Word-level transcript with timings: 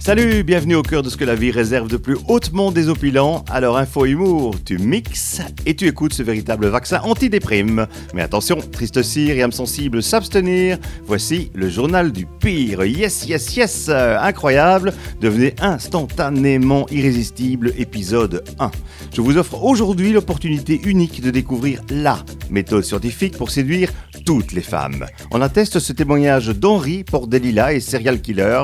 Salut, 0.00 0.42
bienvenue 0.42 0.74
au 0.74 0.82
cœur 0.82 1.04
de 1.04 1.08
ce 1.08 1.16
que 1.16 1.24
la 1.24 1.36
vie 1.36 1.52
réserve 1.52 1.86
de 1.86 1.96
plus 1.96 2.16
hautement 2.26 2.72
désopilant. 2.72 3.44
Alors, 3.48 3.78
info 3.78 4.06
humour, 4.06 4.56
tu 4.64 4.76
mixes 4.78 5.40
et 5.66 5.76
tu 5.76 5.86
écoutes 5.86 6.14
ce 6.14 6.24
véritable 6.24 6.66
vaccin 6.66 7.00
antidéprime. 7.04 7.86
Mais 8.12 8.22
attention, 8.22 8.58
triste 8.60 9.00
cire 9.04 9.36
et 9.36 9.42
âme 9.42 9.52
sensible 9.52 10.02
s'abstenir. 10.02 10.78
Voici 11.06 11.52
le 11.54 11.70
journal 11.70 12.10
du 12.10 12.26
pire. 12.26 12.82
Yes, 12.84 13.28
yes, 13.28 13.54
yes, 13.54 13.88
incroyable. 13.88 14.92
Devenez 15.20 15.54
instantanément 15.60 16.88
irrésistible, 16.90 17.72
épisode 17.78 18.42
1. 18.58 18.72
Je 19.14 19.20
vous 19.20 19.36
offre 19.36 19.62
aujourd'hui 19.62 20.12
l'opportunité 20.12 20.80
unique 20.84 21.20
de 21.20 21.30
découvrir 21.30 21.82
la 21.88 22.18
méthode 22.50 22.82
scientifique 22.82 23.36
pour 23.36 23.52
séduire 23.52 23.92
toutes 24.24 24.52
les 24.52 24.62
femmes. 24.62 25.06
On 25.30 25.40
atteste 25.40 25.78
ce 25.78 25.92
témoignage 25.92 26.48
d'Henri 26.48 27.04
Pordelila 27.04 27.72
et 27.72 27.80
serial 27.80 28.20
killer. 28.20 28.62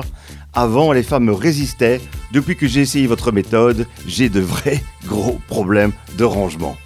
Avant, 0.53 0.91
les 0.91 1.03
femmes 1.03 1.29
résistaient. 1.29 2.01
Depuis 2.31 2.55
que 2.55 2.67
j'ai 2.67 2.81
essayé 2.81 3.07
votre 3.07 3.31
méthode, 3.31 3.85
j'ai 4.07 4.29
de 4.29 4.39
vrais 4.39 4.83
gros 5.05 5.39
problèmes 5.47 5.91
de 6.17 6.23
rangement. 6.23 6.77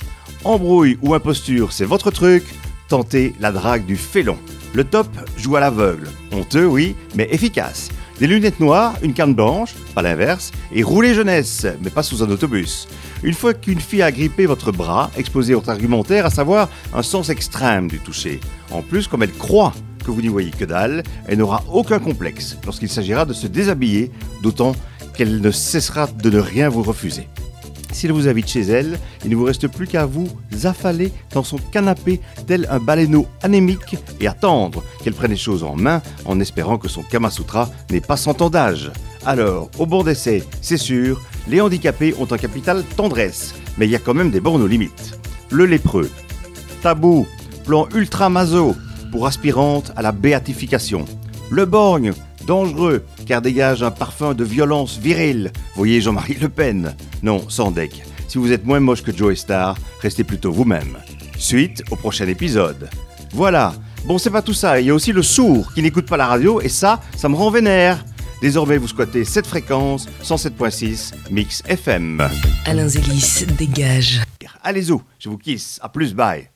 Embrouille 0.43 0.97
ou 1.01 1.13
imposture, 1.13 1.71
c'est 1.71 1.85
votre 1.85 2.11
truc. 2.11 2.43
Tentez 2.89 3.33
la 3.39 3.51
drague 3.51 3.85
du 3.85 3.95
félon. 3.95 4.37
Le 4.73 4.83
top 4.83 5.07
joue 5.37 5.55
à 5.55 5.59
l'aveugle. 5.59 6.09
Honteux, 6.31 6.65
oui, 6.65 6.95
mais 7.15 7.27
efficace. 7.31 7.89
Des 8.19 8.27
lunettes 8.27 8.59
noires, 8.59 8.93
une 9.01 9.13
canne 9.13 9.33
blanche, 9.33 9.73
pas 9.95 10.01
l'inverse, 10.01 10.51
et 10.71 10.83
rouler 10.83 11.13
jeunesse, 11.13 11.65
mais 11.81 11.89
pas 11.89 12.03
sous 12.03 12.23
un 12.23 12.29
autobus. 12.29 12.87
Une 13.23 13.33
fois 13.33 13.53
qu'une 13.53 13.79
fille 13.79 14.01
a 14.03 14.11
grippé 14.11 14.45
votre 14.45 14.71
bras, 14.71 15.09
exposez 15.17 15.53
votre 15.53 15.69
argumentaire, 15.69 16.25
à 16.25 16.29
savoir 16.29 16.69
un 16.93 17.01
sens 17.01 17.29
extrême 17.29 17.87
du 17.87 17.99
toucher. 17.99 18.39
En 18.73 18.81
plus, 18.81 19.07
comme 19.07 19.23
elle 19.23 19.31
croit 19.31 19.73
que 20.03 20.11
vous 20.11 20.21
n'y 20.21 20.27
voyez 20.27 20.51
que 20.51 20.65
dalle, 20.65 21.03
elle 21.27 21.37
n'aura 21.37 21.63
aucun 21.71 21.99
complexe 21.99 22.57
lorsqu'il 22.65 22.89
s'agira 22.89 23.25
de 23.25 23.33
se 23.33 23.47
déshabiller, 23.47 24.11
d'autant 24.41 24.75
qu'elle 25.15 25.39
ne 25.39 25.51
cessera 25.51 26.07
de 26.07 26.29
ne 26.29 26.39
rien 26.39 26.69
vous 26.69 26.83
refuser. 26.83 27.27
S'il 27.93 28.11
vous 28.11 28.27
invite 28.27 28.47
chez 28.47 28.61
elle, 28.61 28.99
il 29.23 29.29
ne 29.29 29.35
vous 29.35 29.43
reste 29.43 29.67
plus 29.67 29.85
qu'à 29.85 30.07
vous 30.07 30.27
affaler 30.63 31.13
dans 31.31 31.43
son 31.43 31.57
canapé 31.57 32.19
tel 32.47 32.67
un 32.71 32.79
baleineau 32.79 33.27
anémique 33.43 33.95
et 34.19 34.27
attendre 34.27 34.83
qu'elle 35.03 35.13
prenne 35.13 35.31
les 35.31 35.37
choses 35.37 35.63
en 35.63 35.75
main 35.75 36.01
en 36.25 36.39
espérant 36.39 36.79
que 36.79 36.87
son 36.87 37.03
Kamasutra 37.03 37.69
n'est 37.91 38.01
pas 38.01 38.17
sans 38.17 38.33
temps 38.33 38.49
d'âge. 38.49 38.91
Alors, 39.25 39.69
au 39.77 39.85
bon 39.85 40.03
d'essai, 40.03 40.43
c'est 40.59 40.77
sûr, 40.77 41.21
les 41.47 41.61
handicapés 41.61 42.15
ont 42.19 42.27
un 42.31 42.37
capital 42.37 42.83
tendresse, 42.97 43.53
mais 43.77 43.85
il 43.85 43.91
y 43.91 43.95
a 43.95 43.99
quand 43.99 44.15
même 44.15 44.31
des 44.31 44.41
bornes 44.41 44.63
aux 44.63 44.67
limites. 44.67 45.19
Le 45.51 45.65
lépreux. 45.67 46.09
Tabou. 46.81 47.27
Plan 47.65 47.87
ultra 47.95 48.29
maso 48.29 48.75
pour 49.11 49.27
aspirante 49.27 49.91
à 49.95 50.01
la 50.01 50.11
béatification. 50.11 51.05
Le 51.49 51.65
borgne, 51.65 52.13
dangereux, 52.45 53.05
car 53.25 53.41
dégage 53.41 53.83
un 53.83 53.91
parfum 53.91 54.33
de 54.33 54.43
violence 54.43 54.97
virile. 54.97 55.51
Voyez 55.75 56.01
Jean-Marie 56.01 56.37
Le 56.41 56.49
Pen. 56.49 56.95
Non, 57.21 57.47
sans 57.49 57.71
deck. 57.71 58.03
Si 58.27 58.37
vous 58.37 58.51
êtes 58.51 58.65
moins 58.65 58.79
moche 58.79 59.03
que 59.03 59.15
Joe 59.15 59.37
Star, 59.37 59.77
restez 60.01 60.23
plutôt 60.23 60.51
vous-même. 60.51 60.97
Suite 61.37 61.83
au 61.91 61.95
prochain 61.95 62.27
épisode. 62.27 62.89
Voilà. 63.31 63.73
Bon, 64.05 64.17
c'est 64.17 64.29
pas 64.29 64.41
tout 64.41 64.53
ça. 64.53 64.81
Il 64.81 64.87
y 64.87 64.89
a 64.89 64.93
aussi 64.93 65.11
le 65.13 65.23
sourd 65.23 65.73
qui 65.73 65.81
n'écoute 65.81 66.07
pas 66.07 66.17
la 66.17 66.27
radio, 66.27 66.59
et 66.59 66.69
ça, 66.69 66.99
ça 67.15 67.29
me 67.29 67.35
rend 67.35 67.51
vénère. 67.51 68.03
Désormais, 68.41 68.77
vous 68.77 68.89
squattez 68.89 69.23
cette 69.23 69.47
fréquence, 69.47 70.09
107.6 70.23 71.13
Mix 71.31 71.63
FM. 71.65 72.27
Alain 72.65 72.87
Zélis, 72.89 73.45
dégage. 73.57 74.21
Allez-y, 74.63 74.97
je 75.19 75.29
vous 75.29 75.37
kiss. 75.37 75.79
À 75.81 75.89
plus, 75.89 76.13
bye. 76.13 76.52